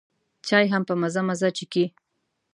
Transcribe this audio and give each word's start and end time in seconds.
چای 0.47 0.65
هم 0.73 0.83
په 0.89 0.93
مزه 1.01 1.21
مزه 1.27 1.49
څښي. 1.57 1.85